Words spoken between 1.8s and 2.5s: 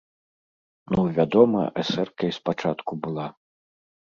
эсэркай